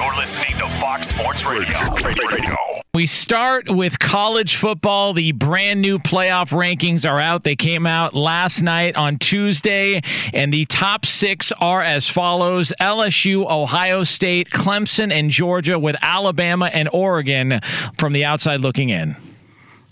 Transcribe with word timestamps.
You're 0.00 0.14
listening 0.14 0.56
to 0.58 0.68
Fox 0.78 1.08
Sports 1.08 1.44
Radio. 1.44 1.76
Radio. 1.96 2.56
We 2.94 3.04
start 3.04 3.68
with 3.68 3.98
college 3.98 4.54
football. 4.54 5.12
The 5.12 5.32
brand 5.32 5.82
new 5.82 5.98
playoff 5.98 6.50
rankings 6.50 7.04
are 7.04 7.18
out. 7.18 7.42
They 7.42 7.56
came 7.56 7.84
out 7.84 8.14
last 8.14 8.62
night 8.62 8.94
on 8.94 9.18
Tuesday, 9.18 10.00
and 10.32 10.54
the 10.54 10.66
top 10.66 11.04
six 11.04 11.50
are 11.58 11.82
as 11.82 12.08
follows 12.08 12.72
LSU, 12.80 13.50
Ohio 13.50 14.04
State, 14.04 14.50
Clemson, 14.50 15.12
and 15.12 15.32
Georgia, 15.32 15.80
with 15.80 15.96
Alabama 16.00 16.70
and 16.72 16.88
Oregon 16.92 17.58
from 17.98 18.12
the 18.12 18.24
outside 18.24 18.60
looking 18.60 18.90
in. 18.90 19.16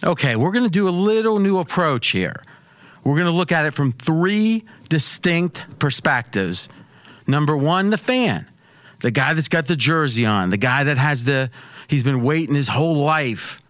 Okay, 0.05 0.37
we're 0.37 0.53
going 0.53 0.63
to 0.63 0.71
do 0.71 0.89
a 0.89 0.91
little 0.91 1.41
new 1.41 1.59
approach 1.59 2.11
here. 2.11 2.41
We're 3.03 3.17
going 3.17 3.27
to 3.27 3.33
look 3.33 3.51
at 3.51 3.67
it 3.67 3.75
from 3.75 3.91
three 3.91 4.67
distinct 4.89 5.81
perspectives. 5.81 6.69
Number 7.27 7.57
one, 7.57 7.91
the 7.91 7.99
fan, 7.99 8.47
the 9.01 9.11
guy 9.11 9.35
that's 9.35 9.49
got 9.49 9.67
the 9.67 9.77
jersey 9.77 10.27
on, 10.27 10.51
the 10.51 10.57
guy 10.57 10.85
that 10.85 10.99
has 10.99 11.25
the, 11.25 11.51
he's 11.89 12.03
been 12.03 12.23
waiting 12.23 12.55
his 12.55 12.69
whole 12.69 12.97
life 12.97 13.61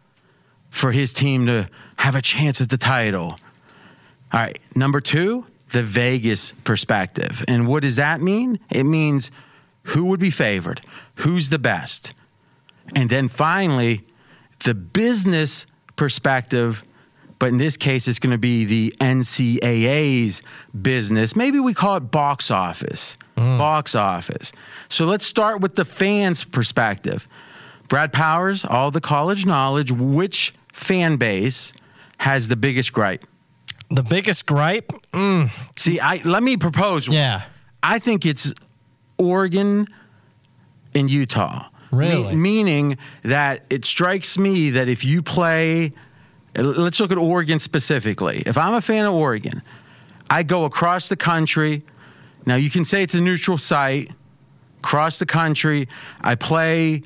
for 0.70 0.92
his 0.92 1.12
team 1.12 1.46
to 1.46 1.68
have 1.96 2.14
a 2.14 2.22
chance 2.22 2.60
at 2.60 2.68
the 2.68 2.76
title. 2.76 3.38
All 4.32 4.40
right, 4.40 4.58
number 4.74 5.00
two, 5.00 5.46
the 5.70 5.82
Vegas 5.82 6.52
perspective. 6.64 7.44
And 7.48 7.66
what 7.66 7.82
does 7.82 7.96
that 7.96 8.20
mean? 8.20 8.60
It 8.70 8.84
means 8.84 9.30
who 9.84 10.06
would 10.06 10.20
be 10.20 10.30
favored, 10.30 10.80
who's 11.16 11.48
the 11.48 11.58
best. 11.58 12.14
And 12.94 13.10
then 13.10 13.28
finally, 13.28 14.04
the 14.64 14.74
business 14.74 15.66
perspective, 15.96 16.84
but 17.38 17.48
in 17.50 17.58
this 17.58 17.76
case, 17.76 18.08
it's 18.08 18.18
going 18.18 18.30
to 18.32 18.38
be 18.38 18.64
the 18.64 18.94
NCAA's 19.00 20.42
business. 20.80 21.36
Maybe 21.36 21.60
we 21.60 21.74
call 21.74 21.96
it 21.96 22.10
box 22.10 22.50
office. 22.50 23.16
Box 23.36 23.94
office. 23.94 24.52
So 24.88 25.04
let's 25.04 25.26
start 25.26 25.60
with 25.60 25.74
the 25.74 25.84
fans' 25.84 26.44
perspective. 26.44 27.28
Brad 27.88 28.12
Powers, 28.12 28.64
all 28.64 28.90
the 28.90 29.00
college 29.00 29.44
knowledge, 29.44 29.92
which 29.92 30.54
fan 30.72 31.16
base 31.16 31.72
has 32.18 32.48
the 32.48 32.56
biggest 32.56 32.92
gripe? 32.94 33.26
The 33.90 34.02
biggest 34.02 34.46
gripe? 34.46 34.90
Mm, 35.12 35.50
See, 35.78 36.00
I 36.00 36.22
let 36.24 36.42
me 36.42 36.56
propose. 36.56 37.06
yeah. 37.06 37.42
I 37.82 37.98
think 38.00 38.24
it's 38.26 38.52
Oregon 39.18 39.86
and 40.94 41.10
Utah. 41.10 41.66
Really? 41.92 42.34
Me- 42.34 42.64
meaning 42.64 42.98
that 43.22 43.64
it 43.70 43.84
strikes 43.84 44.38
me 44.38 44.70
that 44.70 44.88
if 44.88 45.04
you 45.04 45.22
play, 45.22 45.92
let's 46.56 47.00
look 47.00 47.12
at 47.12 47.18
Oregon 47.18 47.58
specifically. 47.58 48.42
If 48.46 48.56
I'm 48.58 48.74
a 48.74 48.80
fan 48.80 49.04
of 49.06 49.14
Oregon, 49.14 49.62
I 50.30 50.42
go 50.42 50.64
across 50.64 51.08
the 51.08 51.16
country. 51.16 51.82
Now 52.46 52.56
you 52.56 52.70
can 52.70 52.84
say 52.84 53.02
it's 53.02 53.14
a 53.14 53.20
neutral 53.20 53.58
site. 53.58 54.10
Across 54.78 55.18
the 55.18 55.26
country, 55.26 55.88
I 56.20 56.36
play 56.36 57.02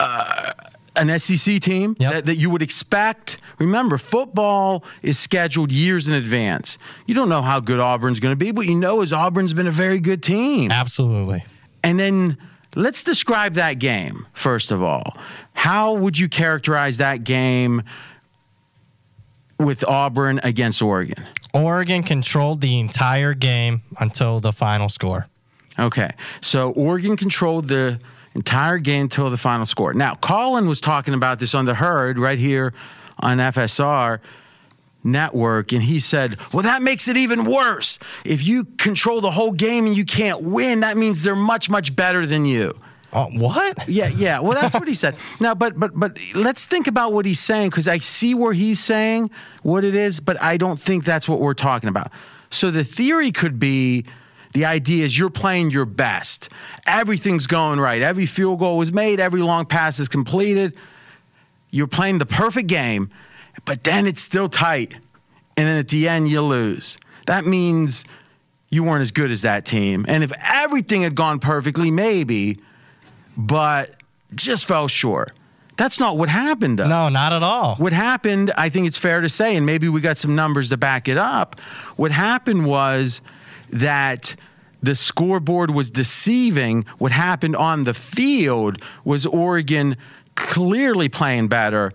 uh, 0.00 0.52
an 0.96 1.18
SEC 1.18 1.60
team 1.62 1.96
Yep. 1.98 2.12
that, 2.12 2.26
that 2.26 2.36
you 2.36 2.50
would 2.50 2.62
expect. 2.62 3.38
Remember, 3.58 3.96
football 3.96 4.84
is 5.02 5.18
scheduled 5.18 5.72
years 5.72 6.08
in 6.08 6.14
advance. 6.14 6.76
You 7.06 7.14
don't 7.14 7.28
know 7.28 7.42
how 7.42 7.60
good 7.60 7.80
Auburn's 7.80 8.20
going 8.20 8.32
to 8.32 8.36
be, 8.36 8.50
but 8.50 8.66
you 8.66 8.74
know 8.74 9.00
is 9.02 9.12
Auburn's 9.12 9.54
been 9.54 9.66
a 9.66 9.70
very 9.72 10.00
good 10.00 10.22
team. 10.22 10.70
Absolutely. 10.70 11.44
And 11.82 11.98
then 11.98 12.36
let's 12.74 13.02
describe 13.02 13.54
that 13.54 13.78
game, 13.78 14.26
first 14.32 14.70
of 14.70 14.82
all. 14.82 15.16
How 15.54 15.94
would 15.94 16.18
you 16.18 16.28
characterize 16.28 16.96
that 16.98 17.24
game 17.24 17.82
with 19.58 19.84
Auburn 19.84 20.40
against 20.42 20.82
Oregon? 20.82 21.24
Oregon 21.54 22.02
controlled 22.02 22.60
the 22.60 22.80
entire 22.80 23.34
game 23.34 23.82
until 24.00 24.40
the 24.40 24.52
final 24.52 24.88
score. 24.88 25.26
Okay. 25.78 26.10
So 26.40 26.70
Oregon 26.72 27.16
controlled 27.16 27.68
the 27.68 27.98
entire 28.34 28.78
game 28.78 29.08
till 29.08 29.30
the 29.30 29.36
final 29.36 29.66
score. 29.66 29.92
Now, 29.92 30.14
Colin 30.16 30.66
was 30.66 30.80
talking 30.80 31.14
about 31.14 31.38
this 31.38 31.54
on 31.54 31.64
the 31.66 31.74
herd 31.74 32.18
right 32.18 32.38
here 32.38 32.72
on 33.18 33.38
FSR 33.38 34.20
network 35.04 35.72
and 35.72 35.82
he 35.82 36.00
said, 36.00 36.36
"Well, 36.52 36.62
that 36.62 36.82
makes 36.82 37.08
it 37.08 37.16
even 37.16 37.44
worse. 37.44 37.98
If 38.24 38.46
you 38.46 38.64
control 38.64 39.20
the 39.20 39.30
whole 39.30 39.52
game 39.52 39.86
and 39.86 39.96
you 39.96 40.04
can't 40.04 40.42
win, 40.42 40.80
that 40.80 40.96
means 40.96 41.22
they're 41.22 41.36
much 41.36 41.68
much 41.70 41.94
better 41.94 42.26
than 42.26 42.44
you." 42.44 42.74
Oh, 43.14 43.28
what? 43.36 43.88
Yeah, 43.88 44.08
yeah. 44.08 44.38
Well, 44.38 44.58
that's 44.58 44.74
what 44.74 44.88
he 44.88 44.94
said. 44.94 45.16
Now, 45.40 45.54
but 45.54 45.78
but 45.78 45.92
but 45.94 46.18
let's 46.34 46.66
think 46.66 46.86
about 46.86 47.12
what 47.12 47.26
he's 47.26 47.40
saying 47.40 47.70
because 47.70 47.88
I 47.88 47.98
see 47.98 48.34
where 48.34 48.52
he's 48.52 48.80
saying 48.80 49.30
what 49.62 49.84
it 49.84 49.94
is, 49.94 50.20
but 50.20 50.40
I 50.40 50.56
don't 50.56 50.78
think 50.78 51.04
that's 51.04 51.28
what 51.28 51.40
we're 51.40 51.54
talking 51.54 51.88
about. 51.88 52.10
So 52.50 52.70
the 52.70 52.84
theory 52.84 53.32
could 53.32 53.58
be 53.58 54.04
the 54.52 54.64
idea 54.66 55.04
is 55.04 55.18
you're 55.18 55.30
playing 55.30 55.70
your 55.70 55.86
best. 55.86 56.50
Everything's 56.86 57.46
going 57.46 57.80
right. 57.80 58.02
Every 58.02 58.26
field 58.26 58.58
goal 58.58 58.78
was 58.78 58.92
made. 58.92 59.18
Every 59.18 59.40
long 59.40 59.66
pass 59.66 59.98
is 59.98 60.08
completed. 60.08 60.76
You're 61.70 61.86
playing 61.86 62.18
the 62.18 62.26
perfect 62.26 62.68
game, 62.68 63.10
but 63.64 63.84
then 63.84 64.06
it's 64.06 64.22
still 64.22 64.48
tight, 64.48 64.94
and 65.56 65.68
then 65.68 65.76
at 65.76 65.88
the 65.88 66.08
end 66.08 66.28
you 66.28 66.42
lose. 66.42 66.98
That 67.26 67.46
means 67.46 68.04
you 68.70 68.84
weren't 68.84 69.02
as 69.02 69.12
good 69.12 69.30
as 69.30 69.42
that 69.42 69.64
team. 69.64 70.04
And 70.08 70.24
if 70.24 70.32
everything 70.42 71.02
had 71.02 71.14
gone 71.14 71.38
perfectly, 71.38 71.90
maybe 71.90 72.58
but 73.36 74.02
just 74.34 74.66
fell 74.66 74.88
short. 74.88 75.32
That's 75.76 75.98
not 75.98 76.18
what 76.18 76.28
happened, 76.28 76.78
though. 76.78 76.88
No, 76.88 77.08
not 77.08 77.32
at 77.32 77.42
all. 77.42 77.76
What 77.76 77.92
happened, 77.92 78.52
I 78.56 78.68
think 78.68 78.86
it's 78.86 78.96
fair 78.96 79.20
to 79.20 79.28
say, 79.28 79.56
and 79.56 79.64
maybe 79.64 79.88
we 79.88 80.00
got 80.00 80.18
some 80.18 80.34
numbers 80.34 80.68
to 80.68 80.76
back 80.76 81.08
it 81.08 81.16
up. 81.16 81.60
What 81.96 82.12
happened 82.12 82.66
was 82.66 83.22
that 83.70 84.36
the 84.82 84.94
scoreboard 84.94 85.70
was 85.70 85.90
deceiving. 85.90 86.84
What 86.98 87.12
happened 87.12 87.56
on 87.56 87.84
the 87.84 87.94
field 87.94 88.82
was 89.04 89.24
Oregon 89.24 89.96
clearly 90.34 91.08
playing 91.08 91.48
better. 91.48 91.92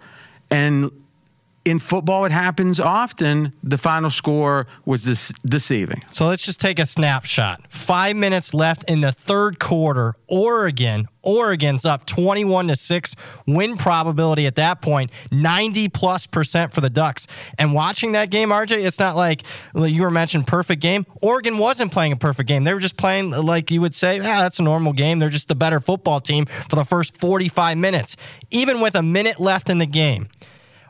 And 0.49 0.91
in 1.67 1.79
football, 1.79 2.23
it 2.23 2.31
happens 2.31 2.79
often. 2.79 3.51
The 3.61 3.77
final 3.77 4.09
score 4.09 4.67
was 4.85 5.03
dece- 5.05 5.37
deceiving. 5.45 6.01
So 6.09 6.25
let's 6.25 6.45
just 6.45 6.61
take 6.61 6.79
a 6.79 6.85
snapshot. 6.85 7.61
Five 7.69 8.15
minutes 8.15 8.53
left 8.53 8.89
in 8.89 9.01
the 9.01 9.11
third 9.11 9.59
quarter. 9.59 10.13
Oregon, 10.29 11.09
Oregon's 11.23 11.85
up 11.85 12.05
21 12.05 12.69
to 12.69 12.75
6. 12.77 13.15
Win 13.47 13.75
probability 13.75 14.45
at 14.45 14.55
that 14.55 14.81
point, 14.81 15.11
90 15.29 15.89
plus 15.89 16.25
percent 16.25 16.73
for 16.73 16.79
the 16.79 16.89
Ducks. 16.89 17.27
And 17.59 17.73
watching 17.73 18.13
that 18.13 18.29
game, 18.29 18.49
RJ, 18.49 18.85
it's 18.85 18.99
not 18.99 19.17
like 19.17 19.43
you 19.75 20.03
were 20.03 20.11
mentioned 20.11 20.47
perfect 20.47 20.81
game. 20.81 21.05
Oregon 21.21 21.57
wasn't 21.57 21.91
playing 21.91 22.13
a 22.13 22.17
perfect 22.17 22.47
game. 22.47 22.63
They 22.63 22.73
were 22.73 22.79
just 22.79 22.97
playing 22.97 23.31
like 23.31 23.71
you 23.71 23.81
would 23.81 23.93
say, 23.93 24.19
ah, 24.19 24.41
that's 24.41 24.59
a 24.59 24.63
normal 24.63 24.93
game. 24.93 25.19
They're 25.19 25.29
just 25.29 25.49
the 25.49 25.55
better 25.55 25.81
football 25.81 26.21
team 26.21 26.45
for 26.45 26.77
the 26.77 26.85
first 26.85 27.17
45 27.17 27.77
minutes. 27.77 28.15
Even 28.51 28.79
with 28.79 28.95
a 28.95 29.03
minute 29.03 29.41
left 29.41 29.69
in 29.69 29.79
the 29.79 29.85
game. 29.85 30.29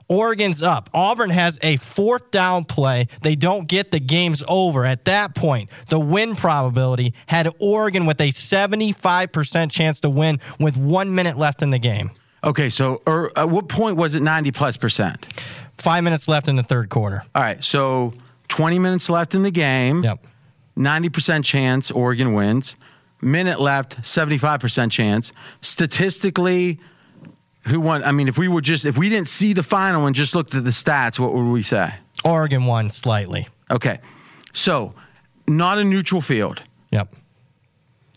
Oregon's 0.10 0.64
up. 0.64 0.90
Auburn 0.94 1.30
has 1.30 1.60
a 1.62 1.78
fourth 1.78 2.32
down 2.32 2.66
play. 2.66 3.08
They 3.22 3.36
don't 3.36 3.68
get 3.68 3.92
the 3.92 4.00
game's 4.00 4.44
over. 4.48 4.86
At 4.86 5.06
that 5.06 5.36
point, 5.36 5.70
the 5.90 6.00
win 6.00 6.36
probability 6.36 7.14
had 7.26 7.54
Oregon 7.60 8.06
with 8.06 8.22
a 8.22 8.30
75% 8.30 9.72
chance 9.72 10.00
to 10.02 10.10
win 10.10 10.40
with 10.60 10.78
one 10.78 11.14
minute 11.14 11.38
left 11.38 11.62
in 11.62 11.72
the 11.72 11.80
game. 11.80 12.12
Okay, 12.44 12.70
so 12.70 13.02
er, 13.08 13.32
at 13.36 13.50
what 13.50 13.68
point 13.68 13.98
was 13.98 14.16
it 14.16 14.22
90 14.22 14.52
plus 14.52 14.78
percent? 14.78 15.28
Five 15.78 16.04
minutes 16.04 16.28
left 16.28 16.48
in 16.48 16.56
the 16.56 16.64
third 16.64 16.90
quarter. 16.90 17.24
All 17.36 17.44
right, 17.44 17.64
so 17.64 18.14
20 18.48 18.80
minutes 18.80 19.10
left 19.10 19.36
in 19.36 19.44
the 19.44 19.52
game. 19.52 20.04
Yep. 20.04 20.26
90% 20.78 21.44
chance 21.44 21.92
Oregon 21.92 22.34
wins. 22.34 22.76
Minute 23.20 23.60
left, 23.60 24.00
75% 24.02 24.92
chance. 24.92 25.34
Statistically, 25.62 26.80
who 27.68 27.80
won? 27.80 28.04
I 28.04 28.12
mean, 28.12 28.28
if 28.28 28.38
we 28.38 28.48
were 28.48 28.62
just 28.62 28.86
if 28.86 28.98
we 28.98 29.10
didn't 29.10 29.28
see 29.28 29.54
the 29.54 29.64
final 29.64 30.06
and 30.06 30.16
just 30.16 30.36
looked 30.36 30.56
at 30.56 30.64
the 30.64 30.72
stats, 30.72 31.20
what 31.20 31.34
would 31.34 31.52
we 31.52 31.62
say? 31.62 31.94
Oregon 32.24 32.66
won 32.66 32.90
slightly. 32.90 33.48
Okay, 33.70 34.00
so 34.54 34.94
not 35.48 35.78
a 35.78 35.84
neutral 35.84 36.22
field. 36.22 36.62
Yep. 36.92 37.16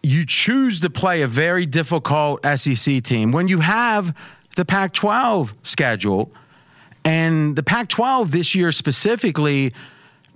You 0.03 0.25
choose 0.25 0.81
to 0.81 0.91
play 0.91 1.23
a 1.23 1.27
very 1.27 1.67
difficult 1.67 2.45
SEC 2.57 3.03
team 3.03 3.33
when 3.33 3.49
you 3.49 3.61
have 3.61 4.17
the 4.57 4.65
Pac-12 4.65 5.55
schedule, 5.63 6.33
and 7.05 7.55
the 7.57 7.63
Pac-12 7.63 8.31
this 8.31 8.55
year 8.55 8.73
specifically. 8.73 9.73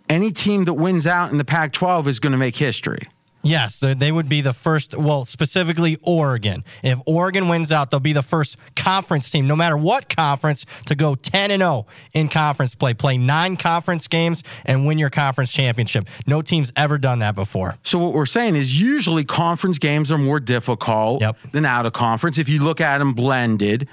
Any 0.06 0.32
team 0.32 0.64
that 0.64 0.74
wins 0.74 1.06
out 1.06 1.32
in 1.32 1.38
the 1.38 1.46
Pac-12 1.46 2.08
is 2.08 2.20
going 2.20 2.32
to 2.32 2.38
make 2.38 2.56
history. 2.56 2.98
Yes, 3.44 3.78
they- 3.78 3.94
they 3.94 4.10
would 4.10 4.28
be 4.28 4.40
the 4.40 4.52
first, 4.52 4.96
well, 4.96 5.24
specifically 5.24 5.98
Oregon. 6.02 6.64
If 6.82 6.98
Oregon 7.06 7.48
wins 7.48 7.70
out, 7.70 7.90
they'll 7.90 8.00
be 8.00 8.12
the 8.14 8.22
first 8.22 8.56
conference 8.74 9.30
team, 9.30 9.46
no 9.46 9.54
matter 9.54 9.76
what 9.76 10.08
conference, 10.14 10.64
to 10.86 10.94
go 10.94 11.14
10 11.14 11.50
and 11.50 11.60
0 11.60 11.86
in 12.14 12.28
conference 12.28 12.74
play. 12.74 12.94
Play 12.94 13.18
nine 13.18 13.56
conference 13.56 14.08
games 14.08 14.42
and 14.64 14.86
win 14.86 14.98
your 14.98 15.10
conference 15.10 15.52
championship. 15.52 16.08
No 16.26 16.42
team's 16.42 16.72
ever 16.74 16.96
done 16.98 17.18
that 17.20 17.34
before. 17.34 17.76
So 17.82 17.98
what 17.98 18.14
we're 18.14 18.26
saying 18.26 18.56
is 18.56 18.80
usually 18.80 19.24
conference 19.24 19.78
games 19.78 20.10
are 20.10 20.18
more 20.18 20.40
difficult 20.40 21.20
Yep. 21.20 21.36
than 21.52 21.64
out 21.66 21.86
of 21.86 21.92
conference. 21.92 22.38
If 22.38 22.48
you 22.48 22.62
look 22.64 22.80
at 22.80 22.98
them 22.98 23.12
blended, 23.12 23.86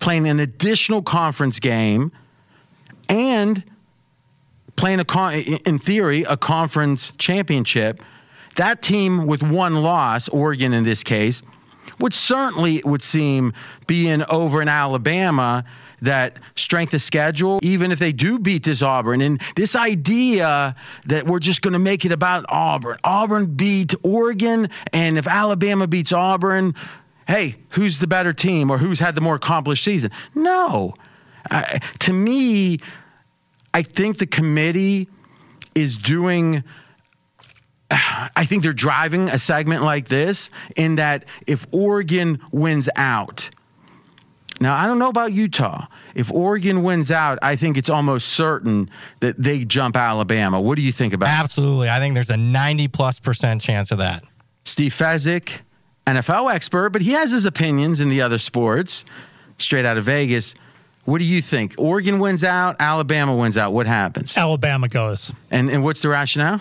playing 0.00 0.28
an 0.28 0.38
additional 0.38 1.00
conference 1.02 1.58
game 1.60 2.12
and 3.08 3.64
playing 4.76 5.00
a 5.00 5.04
con- 5.04 5.34
in 5.34 5.78
theory 5.78 6.24
a 6.24 6.36
conference 6.36 7.12
championship, 7.18 8.02
that 8.56 8.82
team 8.82 9.26
with 9.26 9.42
one 9.42 9.82
loss, 9.82 10.28
Oregon 10.28 10.72
in 10.72 10.84
this 10.84 11.02
case, 11.02 11.42
would 11.98 12.14
certainly 12.14 12.76
it 12.76 12.84
would 12.84 13.02
seem 13.02 13.52
be 13.86 14.08
in 14.08 14.24
over 14.24 14.60
in 14.60 14.68
Alabama 14.68 15.64
that 16.00 16.36
strength 16.56 16.92
of 16.94 17.00
schedule, 17.00 17.60
even 17.62 17.92
if 17.92 17.98
they 18.00 18.12
do 18.12 18.38
beat 18.38 18.64
this 18.64 18.82
Auburn, 18.82 19.20
and 19.20 19.40
this 19.54 19.76
idea 19.76 20.74
that 21.06 21.26
we're 21.26 21.38
just 21.38 21.62
going 21.62 21.74
to 21.74 21.78
make 21.78 22.04
it 22.04 22.10
about 22.10 22.44
Auburn. 22.48 22.98
Auburn 23.04 23.54
beat 23.54 23.94
Oregon, 24.02 24.68
and 24.92 25.16
if 25.16 25.28
Alabama 25.28 25.86
beats 25.86 26.12
Auburn, 26.12 26.74
hey, 27.28 27.54
who's 27.70 28.00
the 28.00 28.08
better 28.08 28.32
team 28.32 28.68
or 28.68 28.78
who's 28.78 28.98
had 28.98 29.14
the 29.14 29.20
more 29.20 29.36
accomplished 29.36 29.84
season? 29.84 30.10
No. 30.34 30.94
To 32.00 32.12
me, 32.12 32.78
I 33.72 33.82
think 33.82 34.18
the 34.18 34.26
committee 34.26 35.08
is 35.74 35.96
doing. 35.96 36.64
I 37.92 38.44
think 38.46 38.62
they're 38.62 38.72
driving 38.72 39.28
a 39.28 39.38
segment 39.38 39.82
like 39.82 40.08
this 40.08 40.50
in 40.76 40.96
that 40.96 41.24
if 41.46 41.66
Oregon 41.72 42.40
wins 42.50 42.88
out, 42.96 43.50
now 44.60 44.76
I 44.76 44.86
don't 44.86 44.98
know 44.98 45.08
about 45.08 45.32
Utah. 45.32 45.86
If 46.14 46.30
Oregon 46.30 46.82
wins 46.82 47.10
out, 47.10 47.38
I 47.42 47.56
think 47.56 47.76
it's 47.76 47.90
almost 47.90 48.28
certain 48.28 48.90
that 49.20 49.42
they 49.42 49.64
jump 49.64 49.96
Alabama. 49.96 50.60
What 50.60 50.78
do 50.78 50.84
you 50.84 50.92
think 50.92 51.12
about 51.12 51.26
it? 51.26 51.40
Absolutely. 51.40 51.88
I 51.88 51.98
think 51.98 52.14
there's 52.14 52.30
a 52.30 52.36
90 52.36 52.88
plus 52.88 53.18
percent 53.18 53.60
chance 53.60 53.90
of 53.90 53.98
that. 53.98 54.22
Steve 54.64 54.94
Fezzik, 54.94 55.60
NFL 56.06 56.52
expert, 56.52 56.90
but 56.90 57.02
he 57.02 57.12
has 57.12 57.32
his 57.32 57.44
opinions 57.44 58.00
in 58.00 58.08
the 58.08 58.22
other 58.22 58.38
sports, 58.38 59.04
straight 59.58 59.84
out 59.84 59.96
of 59.96 60.04
Vegas. 60.04 60.54
What 61.04 61.18
do 61.18 61.24
you 61.24 61.42
think? 61.42 61.74
Oregon 61.78 62.20
wins 62.20 62.44
out, 62.44 62.76
Alabama 62.78 63.34
wins 63.34 63.56
out. 63.56 63.72
What 63.72 63.86
happens? 63.86 64.36
Alabama 64.36 64.88
goes. 64.88 65.32
And 65.50 65.68
and 65.68 65.82
what's 65.82 66.00
the 66.00 66.08
rationale? 66.08 66.60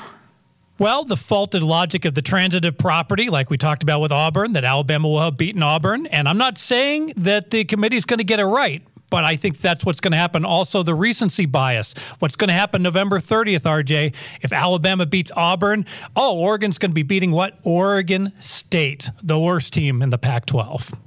Well, 0.81 1.03
the 1.03 1.15
faulted 1.15 1.61
logic 1.61 2.05
of 2.05 2.15
the 2.15 2.23
transitive 2.23 2.75
property, 2.75 3.29
like 3.29 3.51
we 3.51 3.57
talked 3.59 3.83
about 3.83 4.01
with 4.01 4.11
Auburn, 4.11 4.53
that 4.53 4.65
Alabama 4.65 5.07
will 5.07 5.21
have 5.21 5.37
beaten 5.37 5.61
Auburn. 5.61 6.07
And 6.07 6.27
I'm 6.27 6.39
not 6.39 6.57
saying 6.57 7.13
that 7.17 7.51
the 7.51 7.65
committee 7.65 7.97
is 7.97 8.05
going 8.05 8.17
to 8.17 8.23
get 8.23 8.39
it 8.39 8.45
right, 8.45 8.81
but 9.11 9.23
I 9.23 9.35
think 9.35 9.59
that's 9.59 9.85
what's 9.85 9.99
going 9.99 10.13
to 10.13 10.17
happen. 10.17 10.43
Also, 10.43 10.81
the 10.81 10.95
recency 10.95 11.45
bias. 11.45 11.93
What's 12.17 12.35
going 12.35 12.47
to 12.47 12.55
happen 12.55 12.81
November 12.81 13.19
30th, 13.19 13.61
RJ? 13.61 14.15
If 14.41 14.51
Alabama 14.51 15.05
beats 15.05 15.31
Auburn, 15.35 15.85
oh, 16.15 16.39
Oregon's 16.39 16.79
going 16.79 16.89
to 16.89 16.95
be 16.95 17.03
beating 17.03 17.29
what? 17.29 17.59
Oregon 17.63 18.33
State, 18.39 19.11
the 19.21 19.37
worst 19.37 19.73
team 19.73 20.01
in 20.01 20.09
the 20.09 20.17
Pac 20.17 20.47
12. 20.47 20.99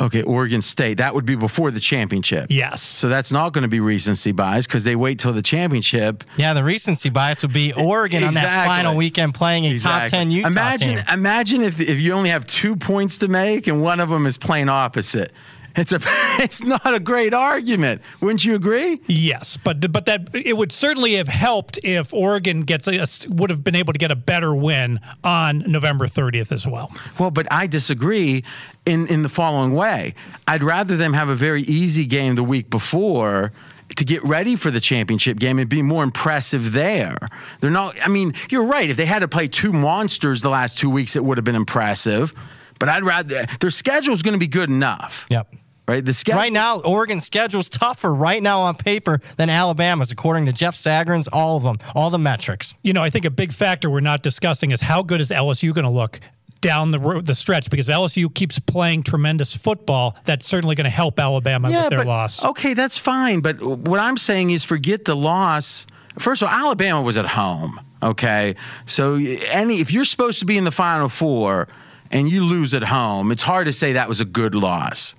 Okay, 0.00 0.22
Oregon 0.22 0.62
State. 0.62 0.98
That 0.98 1.14
would 1.14 1.26
be 1.26 1.36
before 1.36 1.70
the 1.70 1.80
championship. 1.80 2.46
Yes. 2.50 2.82
So 2.82 3.08
that's 3.08 3.30
not 3.30 3.52
going 3.52 3.62
to 3.62 3.68
be 3.68 3.80
recency 3.80 4.32
bias 4.32 4.66
because 4.66 4.84
they 4.84 4.96
wait 4.96 5.18
till 5.18 5.32
the 5.32 5.42
championship. 5.42 6.24
Yeah, 6.36 6.54
the 6.54 6.64
recency 6.64 7.10
bias 7.10 7.42
would 7.42 7.52
be 7.52 7.72
Oregon 7.72 8.24
on 8.24 8.34
that 8.34 8.66
final 8.66 8.96
weekend 8.96 9.34
playing 9.34 9.66
a 9.66 9.78
top 9.78 10.08
10 10.08 10.30
Utah 10.30 10.48
imagine, 10.48 10.96
team. 10.96 11.04
imagine 11.12 11.62
if 11.62 11.80
if 11.80 12.00
you 12.00 12.12
only 12.12 12.30
have 12.30 12.46
two 12.46 12.76
points 12.76 13.18
to 13.18 13.28
make 13.28 13.66
and 13.66 13.82
one 13.82 14.00
of 14.00 14.08
them 14.08 14.26
is 14.26 14.38
playing 14.38 14.68
opposite. 14.68 15.32
It's 15.76 15.92
a 15.92 16.00
it's 16.42 16.62
not 16.62 16.94
a 16.94 17.00
great 17.00 17.34
argument. 17.34 18.02
Wouldn't 18.20 18.44
you 18.44 18.54
agree? 18.54 19.00
Yes, 19.06 19.56
but 19.56 19.92
but 19.92 20.04
that 20.06 20.28
it 20.34 20.56
would 20.56 20.72
certainly 20.72 21.14
have 21.14 21.28
helped 21.28 21.78
if 21.82 22.12
Oregon 22.12 22.62
gets 22.62 22.88
a, 22.88 23.04
would 23.28 23.50
have 23.50 23.64
been 23.64 23.74
able 23.74 23.92
to 23.92 23.98
get 23.98 24.10
a 24.10 24.16
better 24.16 24.54
win 24.54 25.00
on 25.24 25.60
November 25.60 26.06
30th 26.06 26.52
as 26.52 26.66
well. 26.66 26.92
Well, 27.18 27.30
but 27.30 27.46
I 27.50 27.66
disagree 27.66 28.44
in 28.84 29.06
in 29.06 29.22
the 29.22 29.28
following 29.28 29.72
way. 29.74 30.14
I'd 30.46 30.62
rather 30.62 30.96
them 30.96 31.12
have 31.12 31.28
a 31.28 31.34
very 31.34 31.62
easy 31.62 32.06
game 32.06 32.34
the 32.34 32.44
week 32.44 32.70
before 32.70 33.52
to 33.96 34.04
get 34.04 34.22
ready 34.24 34.56
for 34.56 34.70
the 34.70 34.80
championship 34.80 35.38
game 35.38 35.58
and 35.58 35.68
be 35.68 35.82
more 35.82 36.02
impressive 36.02 36.72
there. 36.72 37.16
They're 37.60 37.70
not 37.70 37.96
I 38.04 38.08
mean, 38.08 38.34
you're 38.50 38.66
right. 38.66 38.88
If 38.90 38.96
they 38.96 39.06
had 39.06 39.20
to 39.20 39.28
play 39.28 39.48
two 39.48 39.72
monsters 39.72 40.42
the 40.42 40.50
last 40.50 40.78
2 40.78 40.90
weeks 40.90 41.16
it 41.16 41.24
would 41.24 41.38
have 41.38 41.44
been 41.44 41.54
impressive. 41.54 42.32
But 42.78 42.88
I'd 42.88 43.04
rather 43.04 43.46
their 43.60 43.70
schedule 43.70 44.12
is 44.12 44.22
going 44.22 44.34
to 44.34 44.40
be 44.40 44.48
good 44.48 44.68
enough. 44.68 45.26
Yep. 45.30 45.54
Right? 45.88 46.04
The 46.04 46.14
schedule 46.14 46.38
Right 46.38 46.52
now, 46.52 46.80
Oregon's 46.80 47.24
schedule's 47.24 47.68
tougher 47.68 48.14
right 48.14 48.42
now 48.42 48.60
on 48.60 48.76
paper 48.76 49.20
than 49.36 49.50
Alabama's, 49.50 50.10
according 50.12 50.46
to 50.46 50.52
Jeff 50.52 50.74
Sagarin's, 50.74 51.26
all 51.28 51.56
of 51.56 51.64
them, 51.64 51.78
all 51.94 52.08
the 52.10 52.18
metrics. 52.18 52.74
You 52.82 52.92
know, 52.92 53.02
I 53.02 53.10
think 53.10 53.24
a 53.24 53.30
big 53.30 53.52
factor 53.52 53.90
we're 53.90 54.00
not 54.00 54.22
discussing 54.22 54.70
is 54.70 54.80
how 54.80 55.02
good 55.02 55.20
is 55.20 55.30
LSU 55.30 55.74
going 55.74 55.84
to 55.84 55.90
look 55.90 56.20
down 56.62 56.92
the 56.92 56.98
road, 56.98 57.26
the 57.26 57.34
stretch 57.34 57.68
because 57.68 57.88
if 57.88 57.94
LSU 57.94 58.32
keeps 58.32 58.58
playing 58.58 59.02
tremendous 59.02 59.54
football. 59.54 60.16
That's 60.24 60.46
certainly 60.46 60.74
going 60.74 60.84
to 60.84 60.90
help 60.90 61.20
Alabama 61.20 61.68
with 61.68 61.90
their 61.90 61.98
but, 61.98 62.06
loss. 62.06 62.42
Okay, 62.42 62.72
that's 62.72 62.96
fine. 62.96 63.40
But 63.40 63.60
what 63.60 64.00
I'm 64.00 64.16
saying 64.16 64.52
is 64.52 64.64
forget 64.64 65.04
the 65.04 65.16
loss. 65.16 65.86
First 66.18 66.40
of 66.42 66.48
all, 66.48 66.54
Alabama 66.54 67.02
was 67.02 67.16
at 67.16 67.26
home. 67.26 67.80
Okay. 68.02 68.54
So 68.86 69.14
any 69.16 69.80
if 69.80 69.92
you're 69.92 70.04
supposed 70.04 70.38
to 70.38 70.46
be 70.46 70.56
in 70.56 70.64
the 70.64 70.70
final 70.70 71.08
four 71.08 71.68
and 72.10 72.30
you 72.30 72.44
lose 72.44 72.72
at 72.72 72.84
home, 72.84 73.30
it's 73.30 73.42
hard 73.42 73.66
to 73.66 73.72
say 73.72 73.92
that 73.92 74.08
was 74.08 74.20
a 74.20 74.24
good 74.24 74.54
loss. 74.54 75.14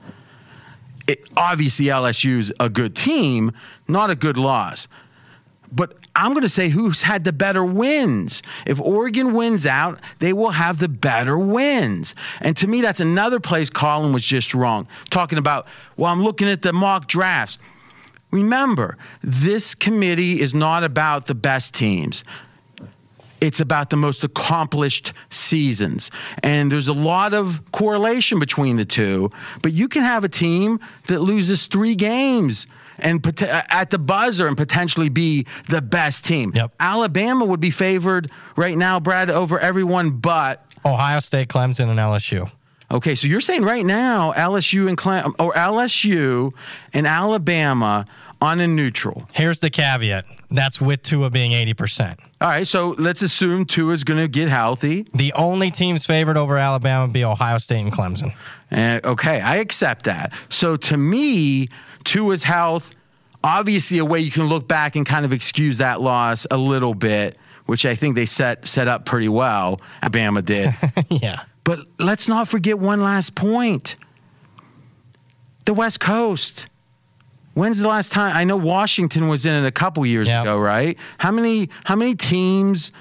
It, 1.07 1.25
obviously 1.35 1.85
LSU's 1.85 2.51
a 2.59 2.69
good 2.69 2.95
team, 2.95 3.51
not 3.87 4.09
a 4.09 4.15
good 4.15 4.37
loss. 4.37 4.87
But 5.71 5.95
I'm 6.15 6.31
going 6.31 6.43
to 6.43 6.49
say 6.49 6.69
who's 6.69 7.01
had 7.01 7.23
the 7.23 7.33
better 7.33 7.65
wins. 7.65 8.43
If 8.67 8.79
Oregon 8.79 9.33
wins 9.33 9.65
out, 9.65 9.99
they 10.19 10.31
will 10.31 10.51
have 10.51 10.77
the 10.77 10.87
better 10.87 11.37
wins. 11.37 12.13
And 12.41 12.55
to 12.57 12.67
me, 12.67 12.81
that's 12.81 12.99
another 12.99 13.39
place 13.39 13.71
Colin 13.71 14.13
was 14.13 14.23
just 14.23 14.53
wrong. 14.53 14.87
Talking 15.09 15.39
about, 15.39 15.65
well, 15.97 16.11
I'm 16.11 16.21
looking 16.21 16.47
at 16.47 16.61
the 16.61 16.73
mock 16.73 17.07
drafts. 17.07 17.57
Remember, 18.29 18.97
this 19.23 19.73
committee 19.73 20.41
is 20.41 20.53
not 20.53 20.83
about 20.83 21.25
the 21.25 21.35
best 21.35 21.73
teams. 21.73 22.23
It's 23.43 23.59
about 23.59 23.89
the 23.89 23.97
most 23.97 24.23
accomplished 24.23 25.11
seasons. 25.29 26.09
And 26.41 26.71
there's 26.71 26.87
a 26.87 26.93
lot 26.93 27.33
of 27.33 27.61
correlation 27.73 28.39
between 28.39 28.77
the 28.77 28.85
two. 28.85 29.31
But 29.61 29.73
you 29.73 29.89
can 29.89 30.03
have 30.03 30.23
a 30.23 30.29
team 30.29 30.79
that 31.07 31.19
loses 31.19 31.67
three 31.67 31.95
games 31.95 32.67
and 32.99 33.25
uh, 33.41 33.61
at 33.69 33.89
the 33.89 33.99
buzzer 33.99 34.47
and 34.47 34.55
potentially 34.55 35.09
be 35.09 35.45
the 35.67 35.81
best 35.81 36.23
team. 36.23 36.53
Yep. 36.55 36.73
Alabama 36.79 37.43
would 37.43 37.59
be 37.59 37.69
favored 37.69 38.31
right 38.55 38.77
now, 38.77 39.01
Brad, 39.01 39.29
over 39.29 39.59
everyone 39.59 40.11
but 40.11 40.65
Ohio 40.85 41.19
State, 41.19 41.49
Clemson, 41.49 41.89
and 41.89 41.99
LSU. 41.99 42.49
Okay, 42.91 43.15
so 43.15 43.27
you're 43.27 43.41
saying 43.41 43.63
right 43.63 43.85
now 43.85 44.31
LSU 44.33 44.87
and 44.87 44.97
Clem- 44.97 45.35
or 45.37 45.51
LSU 45.53 46.53
and 46.93 47.05
Alabama 47.05 48.05
on 48.43 48.59
a 48.59 48.67
neutral. 48.67 49.27
Here's 49.33 49.61
the 49.61 49.69
caveat. 49.69 50.25
That's 50.51 50.81
with 50.81 51.01
Tua 51.01 51.29
being 51.29 51.51
80%. 51.51 52.19
All 52.41 52.49
right, 52.49 52.67
so 52.67 52.89
let's 52.99 53.21
assume 53.21 53.63
Tua 53.63 53.93
is 53.93 54.03
going 54.03 54.19
to 54.19 54.27
get 54.27 54.49
healthy. 54.49 55.07
The 55.13 55.31
only 55.31 55.71
teams 55.71 56.05
favored 56.05 56.35
over 56.35 56.57
Alabama 56.57 57.05
would 57.05 57.13
be 57.13 57.23
Ohio 57.23 57.57
State 57.57 57.79
and 57.79 57.91
Clemson. 57.91 58.35
And 58.69 59.03
okay, 59.05 59.39
I 59.39 59.57
accept 59.57 60.05
that. 60.05 60.33
So 60.49 60.75
to 60.75 60.97
me, 60.97 61.69
Tua's 62.03 62.43
health, 62.43 62.93
obviously 63.45 63.99
a 63.99 64.05
way 64.05 64.19
you 64.19 64.29
can 64.29 64.47
look 64.47 64.67
back 64.67 64.97
and 64.97 65.05
kind 65.05 65.23
of 65.23 65.31
excuse 65.31 65.77
that 65.77 66.01
loss 66.01 66.45
a 66.51 66.57
little 66.57 66.93
bit, 66.93 67.37
which 67.65 67.85
I 67.85 67.95
think 67.95 68.15
they 68.15 68.25
set 68.25 68.67
set 68.67 68.89
up 68.89 69.05
pretty 69.05 69.29
well. 69.29 69.79
Alabama 70.01 70.41
did. 70.41 70.75
yeah. 71.09 71.43
But 71.63 71.79
let's 71.97 72.27
not 72.27 72.49
forget 72.49 72.77
one 72.77 73.01
last 73.01 73.35
point. 73.35 73.95
The 75.63 75.73
West 75.73 76.01
Coast. 76.01 76.67
When's 77.53 77.79
the 77.79 77.87
last 77.87 78.11
time? 78.11 78.35
I 78.35 78.43
know 78.43 78.55
Washington 78.57 79.27
was 79.27 79.45
in 79.45 79.53
it 79.53 79.67
a 79.67 79.71
couple 79.71 80.05
years 80.05 80.27
Yep. 80.27 80.41
ago, 80.41 80.57
right? 80.57 80.97
How 81.19 81.31
many 81.31 81.69
how 81.83 81.95
many 81.95 82.15
teams 82.15 82.91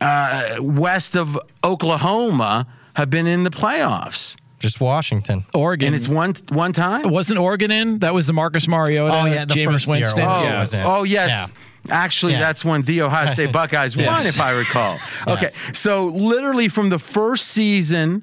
uh, 0.00 0.56
west 0.60 1.16
of 1.16 1.38
Oklahoma 1.64 2.66
have 2.94 3.10
been 3.10 3.26
in 3.26 3.44
the 3.44 3.50
playoffs? 3.50 4.36
Just 4.58 4.80
Washington. 4.80 5.44
Oregon. 5.54 5.88
And 5.88 5.96
it's 5.96 6.08
one 6.08 6.34
one 6.48 6.72
time. 6.72 7.04
It 7.04 7.10
wasn't 7.10 7.38
Oregon 7.38 7.70
in? 7.70 7.98
That 8.00 8.14
was 8.14 8.26
the 8.26 8.32
Marcus 8.32 8.66
Mariota. 8.66 9.14
Oh, 9.14 9.26
yeah, 9.26 9.44
the 9.44 9.54
Jameis 9.54 9.72
first 9.72 9.86
year. 9.86 9.96
Winston. 9.98 10.22
Oh, 10.24 10.30
Oh, 10.30 10.42
yeah. 10.42 10.60
was 10.60 10.74
it? 10.74 10.82
oh 10.84 11.02
yes. 11.04 11.30
Yeah. 11.30 11.46
Actually, 11.94 12.32
Yeah. 12.32 12.40
that's 12.40 12.64
when 12.64 12.82
the 12.82 13.02
Ohio 13.02 13.32
State 13.32 13.52
Buckeyes 13.60 13.96
won, 13.96 14.26
if 14.26 14.40
I 14.40 14.50
recall. 14.50 14.98
Okay, 15.28 15.42
Yes. 15.42 15.58
so 15.78 16.06
literally 16.06 16.68
from 16.68 16.88
the 16.88 16.98
first 16.98 17.46
season 17.48 18.22